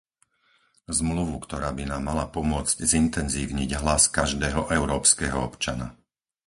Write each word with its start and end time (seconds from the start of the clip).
Zmluvu, 0.99 1.35
ktorá 1.45 1.69
by 1.77 1.83
nám 1.93 2.03
mala 2.09 2.25
pomôcť 2.35 2.77
zintenzívniť 2.91 3.69
hlas 3.81 4.03
každého 4.17 4.61
európskeho 4.77 5.37
občana. 5.49 5.87